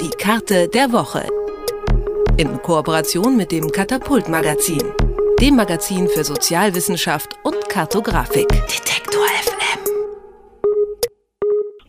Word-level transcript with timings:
Die 0.00 0.10
Karte 0.10 0.68
der 0.68 0.92
Woche. 0.92 1.26
In 2.36 2.60
Kooperation 2.62 3.36
mit 3.36 3.50
dem 3.52 3.70
Katapult 3.70 4.28
Magazin, 4.28 4.82
dem 5.40 5.56
Magazin 5.56 6.08
für 6.08 6.24
Sozialwissenschaft 6.24 7.36
und 7.44 7.68
Kartografik. 7.68 8.48
Detektor 8.48 9.24
FM. 9.42 9.80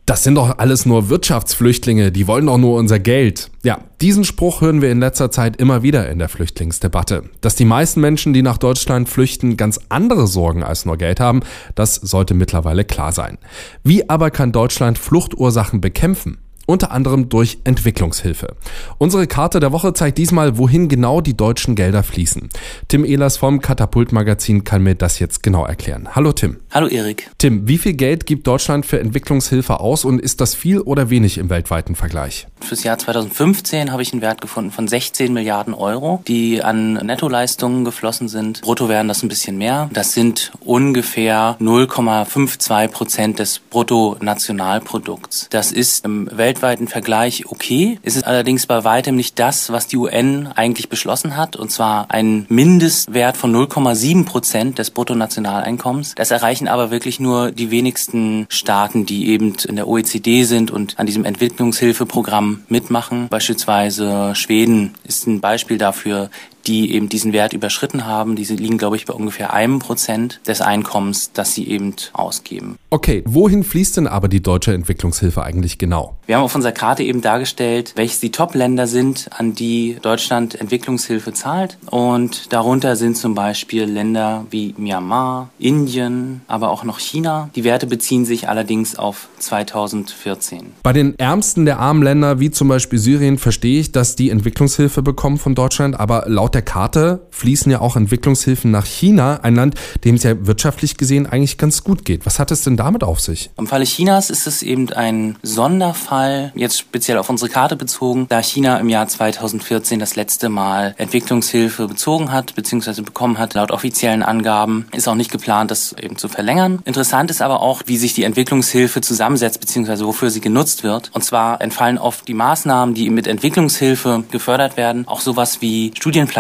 Das 0.06 0.24
sind 0.24 0.36
doch 0.36 0.58
alles 0.58 0.86
nur 0.86 1.10
Wirtschaftsflüchtlinge, 1.10 2.12
die 2.12 2.28
wollen 2.28 2.46
doch 2.46 2.58
nur 2.58 2.78
unser 2.78 3.00
Geld. 3.00 3.52
Ja, 3.64 3.80
diesen 4.00 4.24
Spruch 4.24 4.62
hören 4.62 4.82
wir 4.82 4.90
in 4.90 5.02
letzter 5.02 5.32
Zeit 5.32 5.58
immer 5.58 5.84
wieder 5.84 6.10
in 6.10 6.20
der 6.20 6.30
Flüchtlingsdebatte. 6.30 7.24
Dass 7.42 7.56
die 7.56 7.66
meisten 7.66 8.00
Menschen, 8.00 8.34
die 8.34 8.42
nach 8.42 8.58
Deutschland 8.58 9.10
flüchten, 9.10 9.58
ganz 9.58 9.82
andere 9.90 10.28
Sorgen 10.28 10.64
als 10.64 10.86
nur 10.86 10.98
Geld 10.98 11.20
haben, 11.20 11.42
das 11.76 11.96
sollte 11.96 12.34
mittlerweile 12.34 12.86
klar 12.86 13.12
sein. 13.12 13.38
Wie 13.84 14.10
aber 14.10 14.32
kann 14.32 14.54
Deutschland 14.54 14.98
Fluchtursachen 14.98 15.82
bekämpfen? 15.82 16.38
Unter 16.68 16.92
anderem 16.92 17.30
durch 17.30 17.58
Entwicklungshilfe. 17.64 18.56
Unsere 19.00 19.26
Karte 19.26 19.60
der 19.60 19.72
Woche 19.72 19.94
zeigt 19.94 20.20
diesmal, 20.20 20.60
wohin 20.60 20.88
genau 20.90 21.22
die 21.22 21.36
deutschen 21.36 21.74
Gelder 21.74 22.04
fließen. 22.04 22.50
Tim 22.88 23.04
Ehlers 23.04 23.38
vom 23.38 23.62
Katapult 23.62 24.12
Magazin 24.12 24.64
kann 24.64 24.84
mir 24.84 24.94
das 24.94 25.18
jetzt 25.18 25.42
genau 25.42 25.66
erklären. 25.66 26.10
Hallo 26.14 26.34
Tim. 26.34 26.58
Hallo 26.72 26.88
Erik. 26.88 27.32
Tim, 27.40 27.68
wie 27.68 27.80
viel 27.80 27.94
Geld 27.94 28.26
gibt 28.28 28.46
Deutschland 28.46 28.86
für 28.86 29.00
Entwicklungshilfe 29.00 29.80
aus 29.80 30.06
und 30.06 30.22
ist 30.22 30.42
das 30.42 30.54
viel 30.54 30.82
oder 30.82 31.10
wenig 31.10 31.38
im 31.38 31.50
weltweiten 31.50 31.96
Vergleich? 31.96 32.48
Fürs 32.60 32.84
Jahr 32.84 32.98
2015 32.98 33.92
habe 33.92 34.02
ich 34.02 34.12
einen 34.12 34.22
Wert 34.22 34.42
gefunden 34.42 34.72
von 34.72 34.88
16 34.88 35.32
Milliarden 35.32 35.74
Euro, 35.74 36.22
die 36.28 36.62
an 36.62 36.94
Nettoleistungen 36.94 37.86
geflossen 37.86 38.28
sind. 38.28 38.62
Brutto 38.62 38.90
wären 38.90 39.08
das 39.08 39.24
ein 39.24 39.30
bisschen 39.30 39.58
mehr. 39.58 39.90
Das 39.94 40.12
sind 40.12 40.52
ungefähr 40.66 41.56
0,52 41.62 42.88
Prozent 42.90 43.40
des 43.40 43.60
Bruttonationalprodukts. 43.60 45.48
Das 45.50 45.72
ist 45.72 46.04
im 46.04 46.30
Welt 46.36 46.57
weltweiten 46.58 46.88
Vergleich 46.88 47.46
okay. 47.48 48.00
Es 48.02 48.16
ist 48.16 48.24
allerdings 48.24 48.66
bei 48.66 48.84
weitem 48.84 49.16
nicht 49.16 49.38
das, 49.38 49.72
was 49.72 49.88
die 49.88 49.98
UN 49.98 50.48
eigentlich 50.56 50.90
beschlossen 50.90 51.38
hat, 51.38 51.56
und 51.56 51.72
zwar 51.72 52.10
ein 52.10 52.46
Mindestwert 52.50 53.38
von 53.38 53.56
0,7 53.56 54.26
Prozent 54.26 54.80
des 54.80 54.90
Bruttonationaleinkommens. 54.90 56.16
Das 56.16 56.32
erreichen 56.32 56.68
aber 56.68 56.90
wirklich 56.90 57.20
nur 57.20 57.52
die 57.52 57.70
wenigsten 57.70 58.48
Staaten, 58.50 59.06
die 59.06 59.30
eben 59.30 59.56
in 59.68 59.76
der 59.76 59.88
OECD 59.88 60.44
sind 60.44 60.72
und 60.72 60.98
an 60.98 61.06
diesem 61.06 61.26
Entwicklungshilfeprogramm 61.26 62.64
mitmachen. 62.70 63.28
Beispielsweise 63.30 64.34
Schweden 64.34 64.96
ist 65.04 65.28
ein 65.28 65.40
Beispiel 65.40 65.78
dafür, 65.78 66.30
die 66.68 66.94
eben 66.94 67.10
diesen 67.10 67.34
Wert 67.34 67.54
überschritten 67.54 68.06
haben. 68.06 68.36
Diese 68.36 68.56
liegen, 68.56 68.78
glaube 68.78 68.98
ich, 68.98 69.06
bei 69.06 69.14
ungefähr 69.14 69.54
einem 69.54 69.80
Prozent 69.80 70.42
des 70.46 70.62
Einkommens, 70.62 71.32
das 71.34 71.54
sie 71.54 71.68
eben 71.68 71.96
ausgeben. 72.14 72.78
Okay, 72.90 73.24
wohin 73.26 73.64
fließt 73.64 73.98
denn 73.98 74.08
aber 74.08 74.28
die 74.28 74.42
deutsche 74.42 74.74
Entwicklungshilfe 74.74 75.44
eigentlich 75.44 75.78
genau? 75.78 76.18
Wir 76.26 76.36
haben 76.36 76.44
auf 76.44 76.56
unserer 76.56 76.74
Karte 76.74 77.04
eben 77.04 77.22
dargestellt, 77.22 77.94
welches 77.96 78.20
die 78.20 78.32
Top-Länder 78.32 78.88
sind, 78.88 79.30
an 79.32 79.54
die 79.54 79.98
Deutschland 80.02 80.60
Entwicklungshilfe 80.60 81.32
zahlt. 81.34 81.78
Und 81.90 82.52
darunter 82.52 82.96
sind 82.96 83.18
zum 83.18 83.34
Beispiel 83.34 83.86
Länder 83.86 84.46
wie 84.50 84.76
Myanmar, 84.78 85.50
Indien, 85.60 86.42
aber 86.48 86.70
auch 86.70 86.84
noch 86.84 87.00
China. 87.00 87.50
Die 87.56 87.64
Werte 87.64 87.88
beziehen 87.88 88.26
sich 88.26 88.50
allerdings 88.50 88.98
auf 88.98 89.30
2014. 89.40 90.74
Bei 90.84 90.92
den 90.92 91.18
ärmsten 91.18 91.66
der 91.66 91.80
armen 91.80 92.04
Länder, 92.04 92.40
wie 92.42 92.52
zum 92.52 92.68
Beispiel 92.68 93.00
Syrien, 93.00 93.38
verstehe 93.38 93.80
ich, 93.80 93.94
dass 93.94 94.16
die 94.18 94.30
Entwicklungshilfe 94.30 95.02
bekommen 95.02 95.38
von 95.38 95.56
Deutschland. 95.56 95.98
Aber 95.98 96.26
laut 96.28 96.57
der 96.58 96.64
Karte 96.64 97.28
fließen 97.30 97.72
ja 97.72 97.82
auch 97.82 97.96
Entwicklungshilfen 97.96 98.72
nach 98.72 98.88
China, 98.88 99.42
ein 99.44 99.54
Land, 99.54 99.76
dem 100.04 100.16
es 100.16 100.24
ja 100.24 100.48
wirtschaftlich 100.48 100.98
gesehen 100.98 101.28
eigentlich 101.28 101.60
ganz 101.60 101.84
gut 101.84 102.04
geht. 102.04 102.26
Was 102.26 102.40
hat 102.40 102.50
es 102.50 102.64
denn 102.64 102.78
damit 102.78 103.04
auf 103.04 103.20
sich? 103.20 103.52
Im 103.60 103.68
Falle 103.68 103.86
Chinas 103.86 104.32
ist 104.32 104.48
es 104.48 104.64
eben 104.64 104.92
ein 104.92 105.36
Sonderfall, 105.44 106.52
jetzt 106.56 106.80
speziell 106.80 107.20
auf 107.20 107.30
unsere 107.30 107.52
Karte 107.52 107.76
bezogen, 107.76 108.26
da 108.28 108.42
China 108.42 108.80
im 108.80 108.90
Jahr 108.90 109.08
2014 109.08 110.00
das 110.00 110.16
letzte 110.16 110.50
Mal 110.50 110.96
Entwicklungshilfe 110.98 111.88
bezogen 111.88 112.32
hat, 112.32 112.56
beziehungsweise 112.56 113.04
bekommen 113.04 113.38
hat. 113.38 113.54
Laut 113.54 113.70
offiziellen 113.70 114.24
Angaben 114.24 114.88
ist 114.94 115.08
auch 115.08 115.14
nicht 115.14 115.32
geplant, 115.32 115.70
das 115.70 115.94
eben 115.94 116.18
zu 116.18 116.30
verlängern. 116.30 116.80
Interessant 116.86 117.30
ist 117.30 117.44
aber 117.44 117.62
auch, 117.62 117.84
wie 117.86 117.98
sich 117.98 118.16
die 118.16 118.24
Entwicklungshilfe 118.24 119.02
zusammensetzt, 119.02 119.60
beziehungsweise 119.60 120.08
wofür 120.08 120.32
sie 120.32 120.42
genutzt 120.42 120.82
wird. 120.82 121.12
Und 121.14 121.24
zwar 121.24 121.62
entfallen 121.62 122.00
oft 122.00 122.28
die 122.28 122.34
Maßnahmen, 122.34 122.96
die 122.96 123.12
mit 123.12 123.28
Entwicklungshilfe 123.28 124.24
gefördert 124.32 124.76
werden, 124.76 125.08
auch 125.08 125.22
sowas 125.22 125.62
wie 125.62 125.92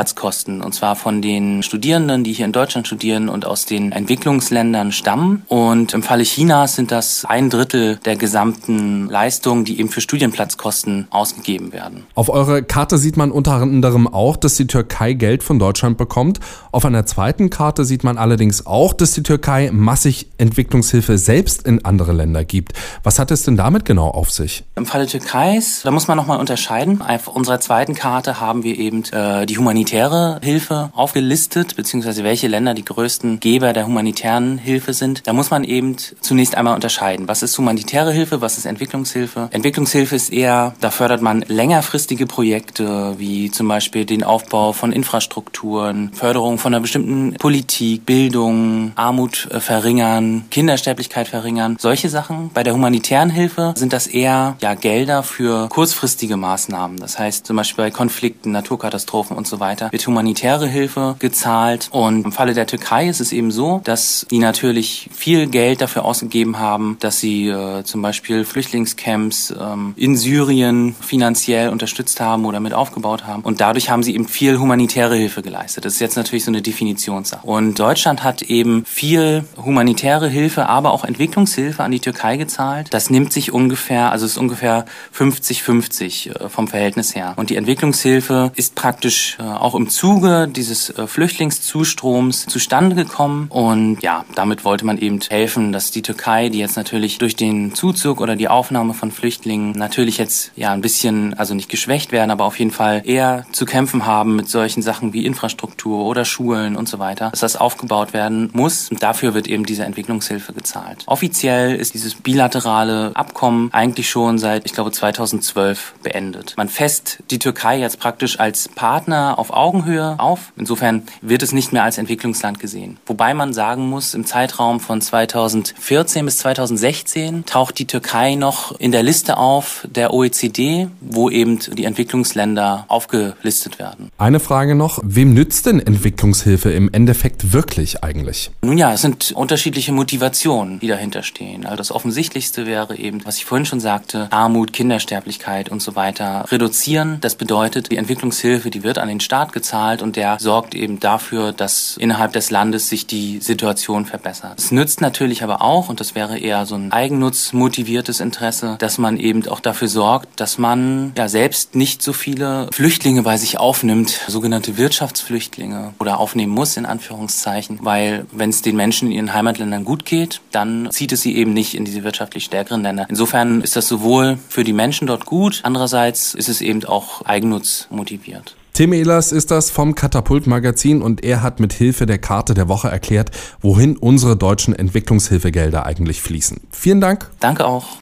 Studienplatzkosten. 0.07 0.61
Und 0.61 0.73
zwar 0.73 0.87
zwar 0.87 0.95
von 0.95 1.21
den 1.21 1.63
Studierenden, 1.63 2.23
die 2.23 2.31
hier 2.31 2.45
in 2.45 2.53
Deutschland 2.53 2.87
studieren 2.87 3.27
und 3.27 3.45
aus 3.45 3.65
den 3.65 3.91
Entwicklungsländern 3.91 4.93
stammen. 4.93 5.43
Und 5.47 5.93
im 5.93 6.01
Falle 6.01 6.23
Chinas 6.23 6.75
sind 6.75 6.91
das 6.91 7.25
ein 7.25 7.49
Drittel 7.49 7.97
der 8.05 8.15
gesamten 8.15 9.09
Leistungen, 9.09 9.65
die 9.65 9.79
eben 9.79 9.89
für 9.89 9.99
Studienplatzkosten 9.99 11.07
ausgegeben 11.09 11.73
werden. 11.73 12.05
Auf 12.15 12.29
eurer 12.29 12.61
Karte 12.61 12.97
sieht 12.97 13.17
man 13.17 13.31
unter 13.31 13.53
anderem 13.53 14.07
auch, 14.07 14.37
dass 14.37 14.55
die 14.55 14.67
Türkei 14.67 15.11
Geld 15.11 15.43
von 15.43 15.59
Deutschland 15.59 15.97
bekommt. 15.97 16.39
Auf 16.71 16.85
einer 16.85 17.05
zweiten 17.05 17.49
Karte 17.49 17.83
sieht 17.83 18.05
man 18.05 18.17
allerdings 18.17 18.65
auch, 18.65 18.93
dass 18.93 19.11
die 19.11 19.23
Türkei 19.23 19.69
massig 19.73 20.27
Entwicklungshilfe 20.37 21.17
selbst 21.17 21.67
in 21.67 21.83
andere 21.83 22.13
Länder 22.13 22.45
gibt. 22.45 22.73
Was 23.03 23.19
hat 23.19 23.31
es 23.31 23.43
denn 23.43 23.57
damit 23.57 23.83
genau 23.83 24.07
auf 24.07 24.31
sich? 24.31 24.63
Im 24.75 24.85
Falle 24.85 25.07
Türkeis, 25.07 25.81
da 25.83 25.91
muss 25.91 26.07
man 26.07 26.15
nochmal 26.15 26.39
unterscheiden. 26.39 27.01
Auf 27.01 27.27
unserer 27.27 27.59
zweiten 27.59 27.93
Karte 27.93 28.39
haben 28.39 28.63
wir 28.63 28.77
eben 28.77 29.03
äh, 29.11 29.45
die 29.45 29.57
humanitäre 29.57 29.86
Hilfe 29.89 30.91
aufgelistet, 30.95 31.75
beziehungsweise 31.75 32.23
welche 32.23 32.47
Länder 32.47 32.73
die 32.73 32.85
größten 32.85 33.39
Geber 33.39 33.73
der 33.73 33.87
humanitären 33.87 34.57
Hilfe 34.57 34.93
sind. 34.93 35.25
Da 35.25 35.33
muss 35.33 35.49
man 35.49 35.63
eben 35.63 35.95
zunächst 35.97 36.55
einmal 36.55 36.75
unterscheiden. 36.75 37.27
Was 37.27 37.43
ist 37.43 37.57
humanitäre 37.57 38.11
Hilfe, 38.11 38.41
was 38.41 38.57
ist 38.57 38.65
Entwicklungshilfe? 38.65 39.49
Entwicklungshilfe 39.51 40.15
ist 40.15 40.33
eher, 40.33 40.75
da 40.81 40.91
fördert 40.91 41.21
man 41.21 41.41
längerfristige 41.47 42.25
Projekte, 42.25 43.15
wie 43.17 43.49
zum 43.51 43.67
Beispiel 43.67 44.05
den 44.05 44.23
Aufbau 44.23 44.73
von 44.73 44.91
Infrastrukturen, 44.91 46.11
Förderung 46.13 46.57
von 46.57 46.73
einer 46.73 46.81
bestimmten 46.81 47.33
Politik, 47.33 48.05
Bildung, 48.05 48.91
Armut 48.95 49.47
äh, 49.51 49.59
verringern, 49.59 50.45
Kindersterblichkeit 50.51 51.27
verringern, 51.27 51.77
solche 51.79 52.09
Sachen. 52.09 52.51
Bei 52.53 52.63
der 52.63 52.73
humanitären 52.73 53.29
Hilfe 53.29 53.73
sind 53.77 53.93
das 53.93 54.07
eher 54.07 54.57
ja, 54.61 54.73
Gelder 54.73 55.23
für 55.23 55.69
kurzfristige 55.69 56.37
Maßnahmen. 56.37 56.97
Das 56.97 57.17
heißt 57.17 57.45
zum 57.45 57.55
Beispiel 57.55 57.85
bei 57.85 57.91
Konflikten, 57.91 58.51
Naturkatastrophen 58.51 59.37
und 59.37 59.47
so 59.47 59.59
weiter 59.59 59.76
wird 59.91 60.05
humanitäre 60.07 60.67
Hilfe 60.67 61.15
gezahlt. 61.19 61.89
Und 61.91 62.25
im 62.25 62.31
Falle 62.31 62.53
der 62.53 62.67
Türkei 62.67 63.07
ist 63.07 63.21
es 63.21 63.31
eben 63.31 63.51
so, 63.51 63.81
dass 63.83 64.25
die 64.29 64.39
natürlich 64.39 65.09
viel 65.13 65.47
Geld 65.47 65.81
dafür 65.81 66.05
ausgegeben 66.05 66.59
haben, 66.59 66.97
dass 66.99 67.19
sie 67.19 67.47
äh, 67.47 67.83
zum 67.83 68.01
Beispiel 68.01 68.45
Flüchtlingscamps 68.45 69.53
ähm, 69.59 69.93
in 69.95 70.15
Syrien 70.15 70.95
finanziell 70.99 71.69
unterstützt 71.69 72.19
haben 72.19 72.45
oder 72.45 72.59
mit 72.59 72.73
aufgebaut 72.73 73.25
haben. 73.25 73.43
Und 73.43 73.61
dadurch 73.61 73.89
haben 73.89 74.03
sie 74.03 74.13
eben 74.13 74.27
viel 74.27 74.59
humanitäre 74.59 75.15
Hilfe 75.15 75.41
geleistet. 75.41 75.85
Das 75.85 75.93
ist 75.93 75.99
jetzt 75.99 76.17
natürlich 76.17 76.43
so 76.43 76.51
eine 76.51 76.61
Definitionssache. 76.61 77.45
Und 77.45 77.79
Deutschland 77.79 78.23
hat 78.23 78.41
eben 78.41 78.85
viel 78.85 79.45
humanitäre 79.63 80.27
Hilfe, 80.27 80.67
aber 80.67 80.91
auch 80.91 81.03
Entwicklungshilfe 81.03 81.83
an 81.83 81.91
die 81.91 81.99
Türkei 81.99 82.37
gezahlt. 82.37 82.87
Das 82.91 83.09
nimmt 83.09 83.33
sich 83.33 83.51
ungefähr, 83.51 84.11
also 84.11 84.25
ist 84.25 84.37
ungefähr 84.37 84.85
50-50 85.15 86.45
äh, 86.45 86.49
vom 86.49 86.67
Verhältnis 86.67 87.15
her. 87.15 87.33
Und 87.37 87.49
die 87.49 87.55
Entwicklungshilfe 87.55 88.51
ist 88.55 88.75
praktisch 88.75 89.37
äh, 89.39 89.43
auch 89.67 89.75
im 89.75 89.89
Zuge 89.89 90.47
dieses 90.47 90.89
äh, 90.91 91.07
Flüchtlingszustroms 91.07 92.45
zustande 92.45 92.95
gekommen. 92.95 93.47
Und 93.49 94.01
ja, 94.01 94.23
damit 94.33 94.63
wollte 94.63 94.85
man 94.85 94.97
eben 94.97 95.19
helfen, 95.27 95.73
dass 95.73 95.91
die 95.91 96.01
Türkei, 96.01 96.47
die 96.47 96.59
jetzt 96.59 96.77
natürlich 96.77 97.17
durch 97.17 97.35
den 97.35 97.75
Zuzug 97.75 98.21
oder 98.21 98.37
die 98.37 98.47
Aufnahme 98.47 98.93
von 98.93 99.11
Flüchtlingen 99.11 99.73
natürlich 99.73 100.17
jetzt 100.17 100.53
ja 100.55 100.71
ein 100.71 100.79
bisschen, 100.79 101.33
also 101.33 101.53
nicht 101.53 101.67
geschwächt 101.67 102.13
werden, 102.13 102.31
aber 102.31 102.45
auf 102.45 102.57
jeden 102.59 102.71
Fall 102.71 103.01
eher 103.03 103.45
zu 103.51 103.65
kämpfen 103.65 104.05
haben 104.05 104.37
mit 104.37 104.47
solchen 104.47 104.81
Sachen 104.81 105.11
wie 105.11 105.25
Infrastruktur 105.25 106.05
oder 106.05 106.23
Schulen 106.23 106.77
und 106.77 106.87
so 106.87 106.97
weiter, 106.97 107.31
dass 107.31 107.41
das 107.41 107.57
aufgebaut 107.57 108.13
werden 108.13 108.49
muss. 108.53 108.89
Und 108.89 109.03
dafür 109.03 109.33
wird 109.33 109.47
eben 109.47 109.65
diese 109.65 109.83
Entwicklungshilfe 109.83 110.53
gezahlt. 110.53 111.03
Offiziell 111.07 111.75
ist 111.75 111.93
dieses 111.93 112.15
bilaterale 112.15 113.11
Abkommen 113.15 113.69
eigentlich 113.73 114.09
schon 114.09 114.37
seit, 114.37 114.65
ich 114.65 114.71
glaube, 114.71 114.93
2012 114.93 115.95
beendet. 116.03 116.53
Man 116.55 116.69
fest 116.69 117.21
die 117.31 117.39
Türkei 117.39 117.79
jetzt 117.79 117.99
praktisch 117.99 118.39
als 118.39 118.69
Partner 118.69 119.37
auf 119.37 119.56
Augenhöhe 119.57 120.15
auf. 120.17 120.51
Insofern 120.55 121.03
wird 121.21 121.43
es 121.43 121.51
nicht 121.51 121.73
mehr 121.73 121.83
als 121.83 121.97
Entwicklungsland 121.97 122.59
gesehen. 122.59 122.97
Wobei 123.05 123.33
man 123.33 123.53
sagen 123.53 123.89
muss, 123.89 124.13
im 124.13 124.25
Zeitraum 124.25 124.79
von 124.79 125.01
2014 125.01 126.25
bis 126.25 126.37
2016 126.37 127.45
taucht 127.45 127.79
die 127.79 127.85
Türkei 127.85 128.35
noch 128.35 128.77
in 128.79 128.91
der 128.91 129.03
Liste 129.03 129.37
auf 129.37 129.87
der 129.89 130.13
OECD, 130.13 130.87
wo 131.01 131.29
eben 131.29 131.59
die 131.59 131.85
Entwicklungsländer 131.85 132.85
aufgelistet 132.87 133.79
werden. 133.79 134.09
Eine 134.17 134.39
Frage 134.39 134.75
noch, 134.75 134.99
wem 135.03 135.33
nützt 135.33 135.65
denn 135.65 135.79
Entwicklungshilfe 135.79 136.71
im 136.71 136.91
Endeffekt 136.91 137.53
wirklich 137.53 138.03
eigentlich? 138.03 138.51
Nun 138.61 138.77
ja, 138.77 138.93
es 138.93 139.01
sind 139.01 139.31
unterschiedliche 139.31 139.91
Motivationen, 139.91 140.79
die 140.79 140.87
dahinter 140.87 141.23
stehen. 141.23 141.65
Also 141.65 141.77
das 141.77 141.91
Offensichtlichste 141.91 142.65
wäre 142.65 142.97
eben, 142.97 143.25
was 143.25 143.37
ich 143.37 143.45
vorhin 143.45 143.65
schon 143.65 143.79
sagte, 143.79 144.27
Armut, 144.31 144.73
Kindersterblichkeit 144.73 145.69
und 145.69 145.81
so 145.81 145.95
weiter 145.95 146.45
reduzieren. 146.49 147.17
Das 147.21 147.35
bedeutet, 147.35 147.91
die 147.91 147.97
Entwicklungshilfe, 147.97 148.69
die 148.69 148.83
wird 148.83 148.97
an 148.97 149.07
den 149.07 149.19
Staat 149.19 149.46
gezahlt 149.53 150.01
und 150.01 150.15
der 150.15 150.37
sorgt 150.39 150.75
eben 150.75 150.99
dafür, 150.99 151.53
dass 151.53 151.97
innerhalb 151.97 152.33
des 152.33 152.51
Landes 152.51 152.89
sich 152.89 153.07
die 153.07 153.39
Situation 153.39 154.05
verbessert. 154.05 154.57
Es 154.57 154.71
nützt 154.71 155.01
natürlich 155.01 155.43
aber 155.43 155.61
auch, 155.61 155.77
auch, 155.77 155.89
und 155.89 155.99
das 155.99 156.15
wäre 156.15 156.37
eher 156.37 156.65
so 156.65 156.75
ein 156.75 156.91
eigennutzmotiviertes 156.91 158.19
Interesse, 158.19 158.77
dass 158.79 158.97
man 158.97 159.17
eben 159.17 159.47
auch 159.47 159.59
dafür 159.59 159.87
sorgt, 159.87 160.39
dass 160.39 160.57
man 160.57 161.13
ja 161.17 161.27
selbst 161.27 161.75
nicht 161.75 162.01
so 162.01 162.13
viele 162.13 162.67
Flüchtlinge 162.71 163.23
bei 163.23 163.37
sich 163.37 163.59
aufnimmt, 163.59 164.21
sogenannte 164.27 164.77
Wirtschaftsflüchtlinge 164.77 165.93
oder 165.99 166.19
aufnehmen 166.19 166.53
muss 166.53 166.77
in 166.77 166.85
Anführungszeichen, 166.85 167.79
weil 167.81 168.25
wenn 168.31 168.49
es 168.49 168.61
den 168.61 168.75
Menschen 168.75 169.09
in 169.09 169.13
ihren 169.13 169.33
Heimatländern 169.33 169.85
gut 169.85 170.05
geht, 170.05 170.41
dann 170.51 170.89
zieht 170.91 171.11
es 171.11 171.21
sie 171.21 171.35
eben 171.35 171.53
nicht 171.53 171.75
in 171.75 171.85
diese 171.85 172.03
wirtschaftlich 172.03 172.45
stärkeren 172.45 172.81
Länder. 172.81 173.05
Insofern 173.09 173.61
ist 173.61 173.75
das 173.75 173.87
sowohl 173.87 174.39
für 174.49 174.63
die 174.63 174.73
Menschen 174.73 175.07
dort 175.07 175.25
gut, 175.25 175.61
andererseits 175.63 176.33
ist 176.33 176.49
es 176.49 176.61
eben 176.61 176.83
auch 176.85 177.25
eigennutzmotiviert. 177.25 178.55
Tim 178.77 178.93
Ehlers 178.93 179.31
ist 179.31 179.49
das 179.49 179.71
vom 179.71 179.95
Katapult-Magazin 179.95 181.01
und 181.01 181.25
er 181.25 181.41
hat 181.41 181.59
mit 181.59 181.73
Hilfe 181.73 182.05
der 182.05 182.19
Karte 182.19 182.53
der 182.53 182.67
Woche 182.67 182.89
erklärt, 182.89 183.31
wohin 183.59 183.97
unsere 183.97 184.37
deutschen 184.37 184.75
Entwicklungshilfegelder 184.75 185.87
eigentlich 185.87 186.21
fließen. 186.21 186.61
Vielen 186.69 187.01
Dank. 187.01 187.27
Danke 187.39 187.65
auch. 187.65 187.97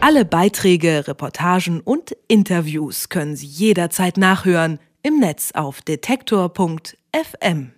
Alle 0.00 0.26
Beiträge, 0.26 1.08
Reportagen 1.08 1.80
und 1.80 2.14
Interviews 2.28 3.08
können 3.08 3.34
Sie 3.34 3.46
jederzeit 3.46 4.18
nachhören 4.18 4.78
im 5.02 5.20
Netz 5.20 5.52
auf 5.54 5.80
detektor.fm. 5.80 7.72